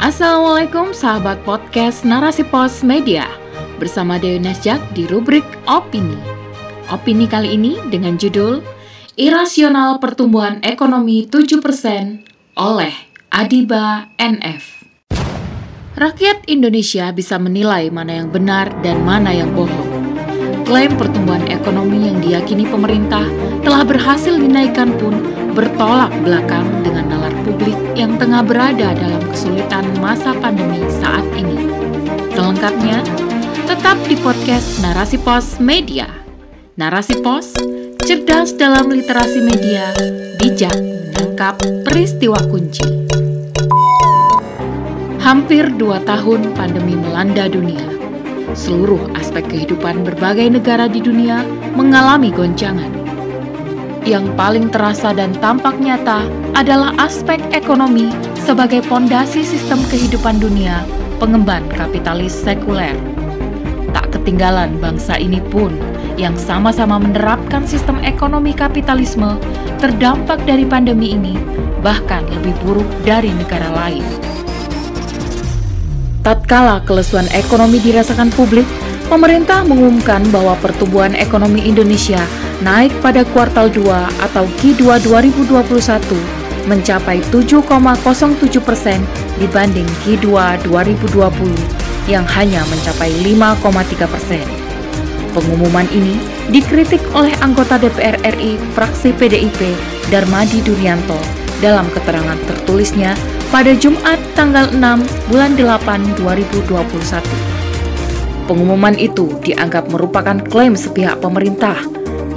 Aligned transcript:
Assalamualaikum 0.00 0.96
sahabat 0.96 1.44
podcast 1.44 2.08
Narasi 2.08 2.40
Pos 2.48 2.80
Media. 2.80 3.28
Bersama 3.76 4.16
Dewi 4.16 4.40
Nasjak 4.40 4.80
di 4.96 5.04
rubrik 5.04 5.44
Opini. 5.68 6.16
Opini 6.88 7.28
kali 7.28 7.52
ini 7.52 7.76
dengan 7.92 8.16
judul 8.16 8.64
Irasional 9.20 10.00
Pertumbuhan 10.00 10.64
Ekonomi 10.64 11.28
7% 11.28 11.60
oleh 12.56 12.96
Adiba 13.28 14.08
NF 14.16 14.88
Rakyat 16.00 16.48
Indonesia 16.48 17.12
bisa 17.12 17.36
menilai 17.36 17.92
mana 17.92 18.24
yang 18.24 18.32
benar 18.32 18.72
dan 18.80 19.04
mana 19.04 19.36
yang 19.36 19.52
bohong. 19.52 20.16
Klaim 20.64 20.96
pertumbuhan 20.96 21.44
ekonomi 21.52 22.08
yang 22.08 22.24
diyakini 22.24 22.64
pemerintah 22.64 23.28
telah 23.60 23.84
berhasil 23.84 24.32
dinaikkan 24.32 24.96
pun 24.96 25.12
bertolak 25.52 26.08
belakang 26.24 26.64
dengan 26.80 27.04
nalar 27.04 27.36
publik 27.50 27.74
yang 27.98 28.14
tengah 28.14 28.46
berada 28.46 28.94
dalam 28.94 29.18
kesulitan 29.26 29.82
masa 29.98 30.30
pandemi 30.38 30.78
saat 31.02 31.26
ini. 31.34 31.66
Selengkapnya, 32.30 33.02
tetap 33.66 33.98
di 34.06 34.14
podcast 34.22 34.78
Narasi 34.78 35.18
Pos 35.18 35.58
Media. 35.58 36.06
Narasi 36.78 37.18
Pos, 37.18 37.50
cerdas 38.06 38.54
dalam 38.54 38.86
literasi 38.86 39.42
media, 39.42 39.90
bijak 40.38 40.78
menangkap 41.10 41.58
peristiwa 41.82 42.38
kunci. 42.46 42.86
Hampir 45.18 45.74
dua 45.74 45.98
tahun 46.06 46.54
pandemi 46.54 46.94
melanda 46.94 47.50
dunia. 47.50 47.82
Seluruh 48.54 49.10
aspek 49.18 49.42
kehidupan 49.50 50.06
berbagai 50.06 50.54
negara 50.54 50.86
di 50.86 51.02
dunia 51.02 51.42
mengalami 51.74 52.30
goncangan 52.30 52.99
yang 54.04 54.28
paling 54.36 54.72
terasa 54.72 55.12
dan 55.12 55.36
tampak 55.38 55.76
nyata 55.76 56.24
adalah 56.56 56.96
aspek 56.96 57.40
ekonomi 57.52 58.08
sebagai 58.38 58.80
pondasi 58.88 59.44
sistem 59.44 59.80
kehidupan 59.92 60.40
dunia 60.40 60.82
pengemban 61.20 61.64
kapitalis 61.76 62.32
sekuler. 62.32 62.96
Tak 63.92 64.14
ketinggalan 64.16 64.80
bangsa 64.80 65.20
ini 65.20 65.42
pun 65.52 65.74
yang 66.16 66.36
sama-sama 66.36 66.96
menerapkan 66.96 67.64
sistem 67.68 68.00
ekonomi 68.00 68.56
kapitalisme 68.56 69.36
terdampak 69.80 70.40
dari 70.48 70.64
pandemi 70.64 71.12
ini 71.16 71.34
bahkan 71.80 72.24
lebih 72.28 72.52
buruk 72.64 72.88
dari 73.04 73.32
negara 73.32 73.68
lain. 73.72 74.04
Tatkala 76.20 76.84
kelesuan 76.84 77.24
ekonomi 77.32 77.80
dirasakan 77.80 78.28
publik, 78.36 78.68
pemerintah 79.08 79.64
mengumumkan 79.64 80.20
bahwa 80.28 80.52
pertumbuhan 80.60 81.16
ekonomi 81.16 81.64
Indonesia 81.64 82.20
naik 82.60 82.92
pada 83.00 83.24
kuartal 83.32 83.72
2 83.72 83.88
atau 84.20 84.44
Q2 84.60 85.00
2021 85.04 86.40
mencapai 86.68 87.24
7,07 87.32 88.60
persen 88.60 89.00
dibanding 89.40 89.88
Q2 90.04 90.60
2020 90.68 92.12
yang 92.12 92.24
hanya 92.36 92.60
mencapai 92.68 93.08
5,3 93.24 94.12
persen. 94.12 94.44
Pengumuman 95.30 95.86
ini 95.94 96.18
dikritik 96.50 97.00
oleh 97.14 97.30
anggota 97.40 97.78
DPR 97.78 98.18
RI 98.34 98.58
fraksi 98.74 99.14
PDIP 99.14 99.78
Darmadi 100.10 100.58
Duryanto 100.66 101.16
dalam 101.62 101.86
keterangan 101.94 102.36
tertulisnya 102.50 103.14
pada 103.54 103.70
Jumat 103.78 104.18
tanggal 104.34 104.68
6 104.74 104.80
bulan 105.30 105.54
8 105.54 106.18
2021. 106.18 107.22
Pengumuman 108.50 108.98
itu 108.98 109.30
dianggap 109.46 109.86
merupakan 109.94 110.34
klaim 110.50 110.74
sepihak 110.74 111.22
pemerintah 111.22 111.78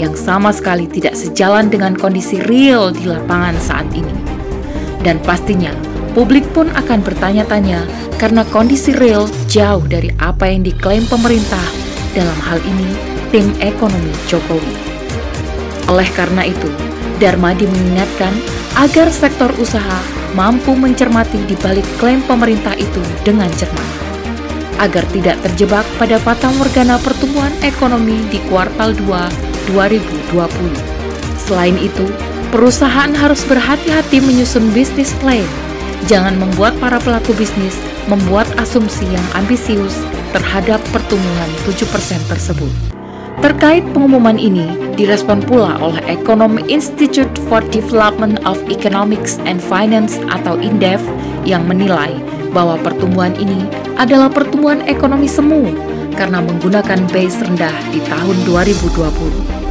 yang 0.01 0.13
sama 0.17 0.49
sekali 0.49 0.89
tidak 0.89 1.13
sejalan 1.13 1.69
dengan 1.69 1.93
kondisi 1.93 2.41
real 2.49 2.89
di 2.89 3.05
lapangan 3.05 3.57
saat 3.61 3.87
ini. 3.93 4.13
Dan 5.03 5.19
pastinya, 5.21 5.73
publik 6.15 6.47
pun 6.55 6.71
akan 6.71 7.03
bertanya-tanya 7.03 7.83
karena 8.17 8.47
kondisi 8.49 8.95
real 8.95 9.27
jauh 9.51 9.83
dari 9.83 10.09
apa 10.17 10.47
yang 10.47 10.63
diklaim 10.63 11.03
pemerintah 11.05 11.63
dalam 12.15 12.39
hal 12.47 12.61
ini 12.63 12.89
tim 13.29 13.51
ekonomi 13.59 14.13
Jokowi. 14.31 14.73
Oleh 15.91 16.07
karena 16.15 16.47
itu, 16.47 16.71
Darmadi 17.19 17.67
mengingatkan 17.67 18.33
agar 18.79 19.11
sektor 19.13 19.53
usaha 19.61 19.99
mampu 20.33 20.73
mencermati 20.73 21.37
di 21.45 21.53
balik 21.61 21.85
klaim 22.01 22.25
pemerintah 22.25 22.73
itu 22.73 23.01
dengan 23.21 23.51
cermat 23.53 23.85
agar 24.81 25.05
tidak 25.13 25.37
terjebak 25.45 25.85
pada 26.01 26.17
fata 26.17 26.49
morgana 26.57 26.97
pertumbuhan 26.97 27.53
ekonomi 27.61 28.17
di 28.33 28.41
kuartal 28.49 28.97
2 28.97 29.52
2020. 29.71 30.43
Selain 31.39 31.75
itu, 31.79 32.07
perusahaan 32.49 33.11
harus 33.11 33.43
berhati-hati 33.47 34.23
menyusun 34.23 34.69
bisnis 34.75 35.11
plan. 35.19 35.45
Jangan 36.07 36.35
membuat 36.35 36.75
para 36.83 36.99
pelaku 36.99 37.31
bisnis 37.35 37.75
membuat 38.11 38.47
asumsi 38.59 39.07
yang 39.07 39.23
ambisius 39.35 39.95
terhadap 40.35 40.83
pertumbuhan 40.91 41.49
7% 41.63 41.87
tersebut. 42.27 42.71
Terkait 43.41 43.83
pengumuman 43.91 44.37
ini, 44.37 44.93
direspon 44.95 45.41
pula 45.43 45.75
oleh 45.81 45.99
Economy 46.05 46.63
Institute 46.69 47.31
for 47.49 47.59
Development 47.73 48.39
of 48.45 48.61
Economics 48.69 49.41
and 49.43 49.59
Finance 49.59 50.21
atau 50.31 50.55
INDEF 50.61 51.01
yang 51.43 51.65
menilai 51.67 52.13
bahwa 52.53 52.77
pertumbuhan 52.79 53.33
ini 53.41 53.65
adalah 53.97 54.29
pertumbuhan 54.29 54.85
ekonomi 54.85 55.25
semu 55.25 55.73
karena 56.13 56.39
menggunakan 56.39 57.09
base 57.09 57.43
rendah 57.43 57.73
di 57.91 57.99
tahun 58.07 58.37
2020. 58.45 59.63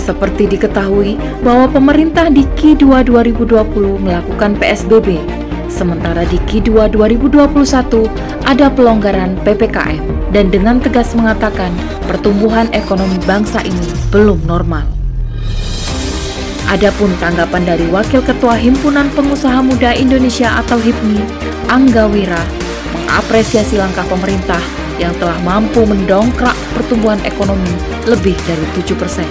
Seperti 0.00 0.48
diketahui 0.48 1.20
bahwa 1.44 1.68
pemerintah 1.68 2.32
di 2.32 2.48
Q2 2.56 3.04
2020 3.06 4.00
melakukan 4.00 4.56
PSBB, 4.56 5.20
sementara 5.70 6.24
di 6.26 6.40
Q2 6.48 6.90
2021 6.90 8.08
ada 8.48 8.66
pelonggaran 8.72 9.38
PPKM 9.46 10.32
dan 10.34 10.50
dengan 10.50 10.82
tegas 10.82 11.14
mengatakan 11.14 11.70
pertumbuhan 12.08 12.66
ekonomi 12.74 13.20
bangsa 13.28 13.62
ini 13.62 13.88
belum 14.10 14.42
normal. 14.48 14.88
Adapun 16.70 17.10
tanggapan 17.18 17.66
dari 17.66 17.86
Wakil 17.90 18.22
Ketua 18.22 18.54
Himpunan 18.54 19.10
Pengusaha 19.14 19.58
Muda 19.58 19.90
Indonesia 19.90 20.54
atau 20.62 20.78
HIPMI, 20.78 21.18
Angga 21.66 22.06
Wira, 22.06 22.42
mengapresiasi 22.94 23.74
langkah 23.74 24.06
pemerintah 24.06 24.62
yang 25.00 25.16
telah 25.16 25.40
mampu 25.40 25.82
mendongkrak 25.88 26.54
pertumbuhan 26.76 27.18
ekonomi 27.24 27.72
lebih 28.04 28.36
dari 28.44 28.66
7 28.84 29.00
persen 29.00 29.26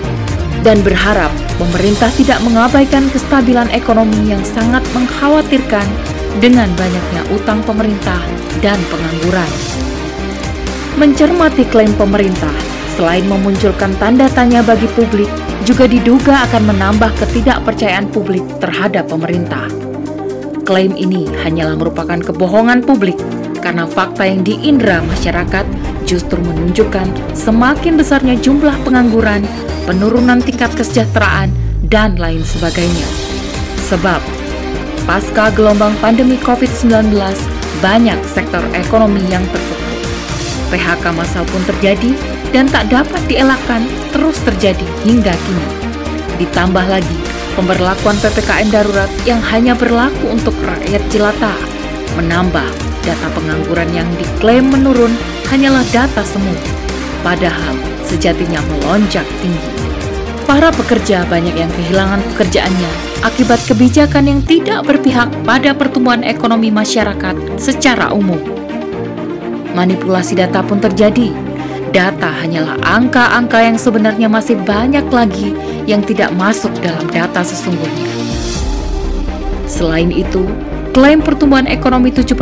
dan 0.65 0.81
berharap 0.83 1.31
pemerintah 1.55 2.11
tidak 2.19 2.39
mengabaikan 2.43 3.07
kestabilan 3.13 3.69
ekonomi 3.71 4.27
yang 4.27 4.43
sangat 4.43 4.83
mengkhawatirkan 4.91 5.87
dengan 6.43 6.67
banyaknya 6.75 7.21
utang 7.31 7.63
pemerintah 7.63 8.19
dan 8.59 8.79
pengangguran. 8.91 9.51
Mencermati 10.99 11.63
klaim 11.71 11.95
pemerintah, 11.95 12.51
selain 12.99 13.23
memunculkan 13.23 13.95
tanda 14.03 14.27
tanya 14.35 14.59
bagi 14.59 14.87
publik, 14.99 15.31
juga 15.63 15.87
diduga 15.87 16.43
akan 16.51 16.75
menambah 16.75 17.11
ketidakpercayaan 17.23 18.11
publik 18.11 18.43
terhadap 18.59 19.07
pemerintah. 19.07 19.67
Klaim 20.67 20.93
ini 20.99 21.25
hanyalah 21.41 21.79
merupakan 21.79 22.19
kebohongan 22.19 22.83
publik 22.83 23.17
karena 23.59 23.85
fakta 23.85 24.25
yang 24.25 24.41
diindra 24.41 25.03
masyarakat 25.05 25.65
justru 26.07 26.39
menunjukkan 26.41 27.05
semakin 27.37 27.99
besarnya 27.99 28.35
jumlah 28.39 28.73
pengangguran, 28.81 29.45
penurunan 29.85 30.41
tingkat 30.41 30.73
kesejahteraan, 30.73 31.53
dan 31.87 32.17
lain 32.17 32.41
sebagainya. 32.41 33.07
Sebab, 33.89 34.21
pasca 35.05 35.53
gelombang 35.53 35.93
pandemi 36.01 36.37
COVID-19, 36.41 37.13
banyak 37.79 38.19
sektor 38.27 38.61
ekonomi 38.75 39.21
yang 39.29 39.43
terpukul. 39.49 39.97
PHK 40.69 41.05
massal 41.17 41.45
pun 41.49 41.61
terjadi 41.65 42.13
dan 42.53 42.69
tak 42.69 42.89
dapat 42.93 43.21
dielakkan 43.25 43.85
terus 44.13 44.37
terjadi 44.45 44.85
hingga 45.05 45.33
kini. 45.33 45.67
Ditambah 46.37 46.85
lagi, 46.85 47.17
pemberlakuan 47.57 48.17
PPKM 48.21 48.69
darurat 48.69 49.11
yang 49.25 49.41
hanya 49.49 49.73
berlaku 49.73 50.29
untuk 50.29 50.53
rakyat 50.61 51.01
jelata 51.09 51.53
menambah 52.17 52.88
data 53.05 53.27
pengangguran 53.33 53.89
yang 53.95 54.09
diklaim 54.19 54.69
menurun 54.69 55.13
hanyalah 55.49 55.83
data 55.89 56.21
semu, 56.23 56.53
padahal 57.21 57.75
sejatinya 58.05 58.59
melonjak 58.65 59.25
tinggi. 59.43 59.71
Para 60.49 60.73
pekerja 60.73 61.29
banyak 61.29 61.53
yang 61.53 61.69
kehilangan 61.69 62.25
pekerjaannya 62.33 62.91
akibat 63.21 63.61
kebijakan 63.69 64.25
yang 64.25 64.41
tidak 64.41 64.81
berpihak 64.81 65.29
pada 65.45 65.77
pertumbuhan 65.77 66.25
ekonomi 66.25 66.73
masyarakat 66.73 67.37
secara 67.61 68.09
umum. 68.09 68.41
Manipulasi 69.77 70.33
data 70.33 70.65
pun 70.65 70.81
terjadi. 70.81 71.29
Data 71.93 72.29
hanyalah 72.29 72.77
angka-angka 72.85 73.61
yang 73.61 73.77
sebenarnya 73.77 74.29
masih 74.29 74.57
banyak 74.61 75.05
lagi 75.09 75.53
yang 75.85 76.01
tidak 76.05 76.33
masuk 76.37 76.73
dalam 76.81 77.05
data 77.09 77.41
sesungguhnya. 77.41 78.09
Selain 79.69 80.09
itu, 80.09 80.45
Klaim 80.89 81.21
pertumbuhan 81.21 81.69
ekonomi 81.69 82.09
7% 82.09 82.33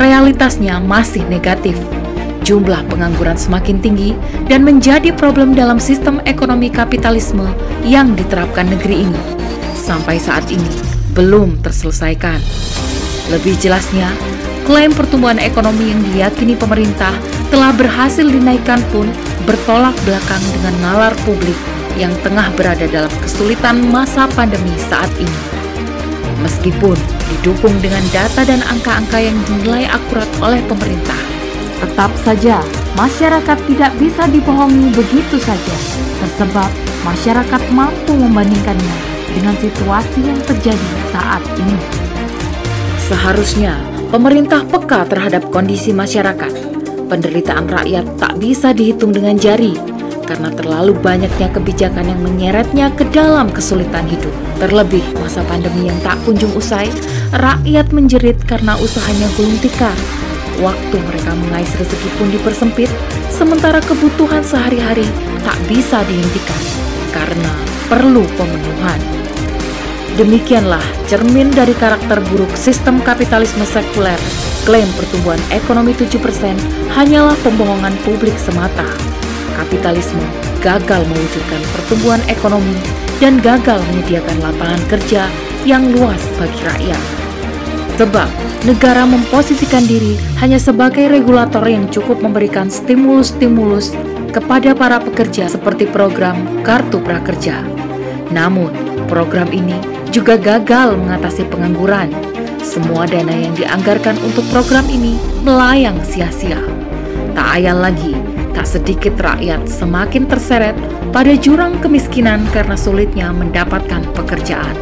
realitasnya 0.00 0.80
masih 0.80 1.20
negatif. 1.28 1.76
Jumlah 2.40 2.86
pengangguran 2.88 3.36
semakin 3.36 3.82
tinggi 3.84 4.16
dan 4.48 4.64
menjadi 4.64 5.12
problem 5.12 5.52
dalam 5.52 5.76
sistem 5.76 6.22
ekonomi 6.24 6.72
kapitalisme 6.72 7.44
yang 7.84 8.16
diterapkan 8.16 8.64
negeri 8.70 9.04
ini. 9.04 9.20
Sampai 9.76 10.16
saat 10.16 10.48
ini 10.48 10.70
belum 11.12 11.60
terselesaikan. 11.60 12.40
Lebih 13.28 13.58
jelasnya, 13.60 14.08
klaim 14.64 14.94
pertumbuhan 14.96 15.42
ekonomi 15.42 15.92
yang 15.92 16.00
diyakini 16.14 16.56
pemerintah 16.56 17.12
telah 17.52 17.76
berhasil 17.76 18.24
dinaikkan 18.24 18.80
pun 18.88 19.10
bertolak 19.44 19.94
belakang 20.08 20.42
dengan 20.56 20.74
nalar 20.80 21.14
publik 21.28 21.56
yang 22.00 22.12
tengah 22.24 22.48
berada 22.56 22.88
dalam 22.88 23.12
kesulitan 23.20 23.84
masa 23.92 24.24
pandemi 24.32 24.72
saat 24.88 25.10
ini. 25.20 25.55
Meskipun 26.44 26.96
didukung 27.32 27.72
dengan 27.80 28.04
data 28.12 28.44
dan 28.44 28.60
angka-angka 28.68 29.16
yang 29.16 29.36
dinilai 29.48 29.88
akurat 29.88 30.28
oleh 30.44 30.60
pemerintah, 30.68 31.18
tetap 31.80 32.12
saja 32.20 32.60
masyarakat 32.96 33.58
tidak 33.68 33.92
bisa 33.96 34.28
dibohongi 34.28 34.92
begitu 34.92 35.36
saja, 35.40 35.76
tersebab 36.20 36.68
masyarakat 37.04 37.62
mampu 37.72 38.12
membandingkannya 38.12 38.96
dengan 39.32 39.56
situasi 39.56 40.20
yang 40.24 40.40
terjadi 40.44 40.90
saat 41.12 41.42
ini. 41.60 41.78
Seharusnya 43.06 43.78
pemerintah 44.10 44.64
peka 44.66 45.08
terhadap 45.08 45.48
kondisi 45.52 45.92
masyarakat. 45.92 46.52
Penderitaan 47.06 47.70
rakyat 47.70 48.18
tak 48.18 48.34
bisa 48.42 48.74
dihitung 48.74 49.14
dengan 49.14 49.38
jari 49.38 49.95
karena 50.26 50.50
terlalu 50.52 50.92
banyaknya 50.98 51.48
kebijakan 51.54 52.10
yang 52.10 52.20
menyeretnya 52.20 52.86
ke 52.92 53.06
dalam 53.14 53.48
kesulitan 53.48 54.04
hidup. 54.10 54.34
Terlebih 54.58 55.02
masa 55.22 55.46
pandemi 55.46 55.88
yang 55.88 55.96
tak 56.02 56.18
kunjung 56.26 56.50
usai, 56.58 56.90
rakyat 57.32 57.94
menjerit 57.94 58.36
karena 58.44 58.74
usahanya 58.82 59.30
gulung 59.38 59.56
tikar. 59.62 59.94
Waktu 60.60 60.96
mereka 60.98 61.32
mengais 61.32 61.70
rezeki 61.78 62.10
pun 62.18 62.28
dipersempit, 62.34 62.90
sementara 63.30 63.78
kebutuhan 63.84 64.42
sehari-hari 64.42 65.06
tak 65.46 65.56
bisa 65.70 66.02
dihentikan 66.04 66.62
karena 67.14 67.52
perlu 67.86 68.26
pemenuhan. 68.34 69.00
Demikianlah 70.16 70.82
cermin 71.06 71.52
dari 71.52 71.76
karakter 71.76 72.24
buruk 72.32 72.50
sistem 72.56 73.04
kapitalisme 73.04 73.68
sekuler 73.68 74.16
Klaim 74.66 74.90
pertumbuhan 74.98 75.38
ekonomi 75.54 75.94
7% 75.94 76.18
hanyalah 76.90 77.38
pembohongan 77.46 77.94
publik 78.02 78.34
semata. 78.34 78.82
Kapitalisme 79.56 80.22
gagal 80.60 81.02
mewujudkan 81.08 81.62
pertumbuhan 81.72 82.22
ekonomi 82.28 82.76
dan 83.16 83.40
gagal 83.40 83.80
menyediakan 83.88 84.36
lapangan 84.44 84.82
kerja 84.92 85.22
yang 85.64 85.88
luas 85.96 86.20
bagi 86.36 86.60
rakyat. 86.60 87.04
Sebab 87.96 88.28
negara 88.68 89.08
memposisikan 89.08 89.88
diri 89.88 90.20
hanya 90.36 90.60
sebagai 90.60 91.08
regulator 91.08 91.64
yang 91.64 91.88
cukup 91.88 92.20
memberikan 92.20 92.68
stimulus-stimulus 92.68 93.96
kepada 94.36 94.76
para 94.76 95.00
pekerja 95.00 95.48
seperti 95.48 95.88
program 95.88 96.36
Kartu 96.60 97.00
Prakerja. 97.00 97.64
Namun, 98.28 98.68
program 99.08 99.48
ini 99.48 99.80
juga 100.12 100.36
gagal 100.36 101.00
mengatasi 101.00 101.48
pengangguran 101.48 102.12
semua 102.66 103.06
dana 103.06 103.30
yang 103.32 103.54
dianggarkan 103.54 104.18
untuk 104.26 104.42
program 104.50 104.84
ini 104.90 105.16
melayang 105.46 105.96
sia-sia. 106.02 106.58
Tak 107.32 107.62
ayal 107.62 107.78
lagi, 107.78 108.12
tak 108.56 108.64
sedikit 108.64 109.12
rakyat 109.20 109.68
semakin 109.68 110.24
terseret 110.24 110.72
pada 111.12 111.36
jurang 111.36 111.76
kemiskinan 111.84 112.40
karena 112.56 112.72
sulitnya 112.72 113.28
mendapatkan 113.36 114.00
pekerjaan. 114.16 114.72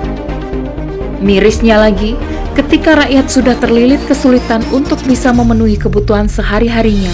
Mirisnya 1.19 1.83
lagi, 1.83 2.15
ketika 2.55 2.95
rakyat 2.95 3.27
sudah 3.27 3.59
terlilit 3.59 3.99
kesulitan 4.07 4.63
untuk 4.71 5.03
bisa 5.03 5.35
memenuhi 5.35 5.75
kebutuhan 5.75 6.31
sehari-harinya, 6.31 7.11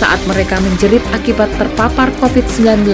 saat 0.00 0.18
mereka 0.24 0.56
menjerit 0.64 1.04
akibat 1.12 1.52
terpapar 1.60 2.08
COVID-19, 2.24 2.88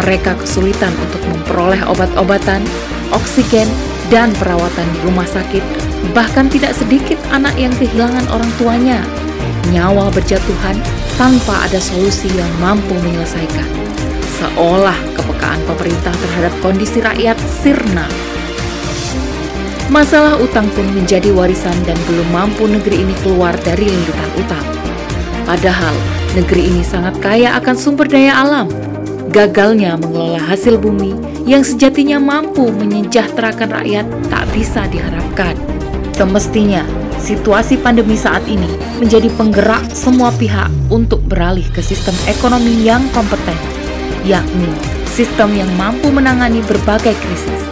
mereka 0.00 0.32
kesulitan 0.40 0.96
untuk 1.04 1.20
memperoleh 1.28 1.84
obat-obatan, 1.84 2.64
oksigen, 3.12 3.68
dan 4.08 4.32
perawatan 4.40 4.88
di 4.96 4.98
rumah 5.04 5.28
sakit 5.28 5.90
Bahkan 6.10 6.50
tidak 6.50 6.72
sedikit 6.74 7.20
anak 7.30 7.54
yang 7.60 7.70
kehilangan 7.76 8.26
orang 8.32 8.50
tuanya, 8.58 8.98
nyawa 9.70 10.08
berjatuhan 10.10 10.80
tanpa 11.20 11.68
ada 11.68 11.76
solusi 11.76 12.32
yang 12.32 12.48
mampu 12.64 12.96
menyelesaikan. 12.96 13.68
Seolah 14.40 14.96
kepekaan 15.12 15.60
pemerintah 15.68 16.16
terhadap 16.16 16.48
kondisi 16.64 16.96
rakyat 17.04 17.36
sirna. 17.60 18.08
Masalah 19.92 20.40
utang 20.40 20.64
pun 20.72 20.88
menjadi 20.96 21.28
warisan 21.36 21.76
dan 21.84 22.00
belum 22.08 22.24
mampu 22.32 22.64
negeri 22.64 23.04
ini 23.04 23.12
keluar 23.20 23.52
dari 23.60 23.92
lindutan 23.92 24.30
utang. 24.40 24.66
Padahal 25.44 25.92
negeri 26.32 26.72
ini 26.72 26.80
sangat 26.80 27.20
kaya 27.20 27.52
akan 27.60 27.76
sumber 27.76 28.08
daya 28.08 28.40
alam. 28.40 28.72
Gagalnya 29.28 30.00
mengelola 30.00 30.40
hasil 30.40 30.80
bumi 30.80 31.12
yang 31.44 31.60
sejatinya 31.60 32.16
mampu 32.16 32.72
menyejahterakan 32.72 33.68
rakyat 33.68 34.06
tak 34.32 34.48
bisa 34.56 34.88
diharapkan. 34.88 35.52
Semestinya, 36.16 36.80
situasi 37.20 37.76
pandemi 37.78 38.16
saat 38.16 38.42
ini 38.48 38.68
menjadi 38.98 39.28
penggerak 39.36 39.84
semua 39.92 40.32
pihak 40.34 40.72
untuk 40.88 41.20
beralih 41.28 41.64
ke 41.70 41.84
sistem 41.84 42.16
ekonomi 42.26 42.80
yang 42.80 43.04
kompeten, 43.12 43.56
yakni 44.24 44.72
sistem 45.06 45.52
yang 45.52 45.68
mampu 45.76 46.08
menangani 46.08 46.64
berbagai 46.64 47.12
krisis, 47.12 47.62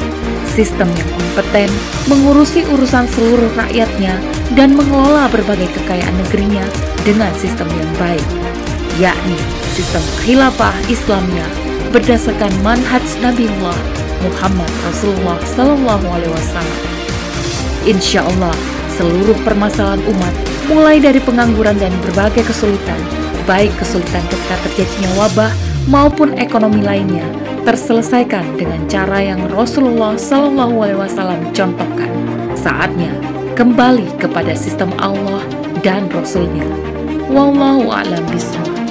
sistem 0.53 0.87
yang 0.95 1.09
kompeten 1.17 1.71
mengurusi 2.07 2.63
urusan 2.69 3.09
seluruh 3.09 3.49
rakyatnya 3.57 4.21
dan 4.53 4.77
mengelola 4.77 5.27
berbagai 5.33 5.73
kekayaan 5.81 6.17
negerinya 6.29 6.65
dengan 7.03 7.33
sistem 7.41 7.67
yang 7.73 7.91
baik, 7.97 8.27
yakni 9.01 9.39
sistem 9.73 10.05
khilafah 10.23 10.75
Islamnya 10.93 11.47
berdasarkan 11.89 12.53
manhaj 12.61 13.05
Nabiullah 13.25 13.79
Muhammad 14.21 14.71
Rasulullah 14.85 15.39
Sallallahu 15.57 16.07
Alaihi 16.11 16.33
Wasallam. 16.35 16.81
Insya 17.87 18.21
Allah, 18.27 18.53
seluruh 18.99 19.39
permasalahan 19.47 20.03
umat, 20.11 20.35
mulai 20.67 20.99
dari 20.99 21.23
pengangguran 21.23 21.79
dan 21.79 21.95
berbagai 22.03 22.43
kesulitan, 22.43 22.99
baik 23.47 23.71
kesulitan 23.79 24.21
ketika 24.27 24.57
terjadinya 24.67 25.11
wabah 25.15 25.53
maupun 25.87 26.35
ekonomi 26.37 26.83
lainnya, 26.83 27.25
terselesaikan 27.63 28.59
dengan 28.59 28.83
cara 28.91 29.23
yang 29.23 29.41
Rasulullah 29.55 30.19
Shallallahu 30.19 30.75
Alaihi 30.83 30.99
Wasallam 30.99 31.41
contohkan. 31.55 32.11
Saatnya 32.59 33.15
kembali 33.55 34.11
kepada 34.19 34.53
sistem 34.59 34.91
Allah 34.99 35.47
dan 35.87 36.11
Rasulnya. 36.11 36.67
Wallahu 37.31 37.87
a'lam 37.93 38.25
bishawab. 38.35 38.88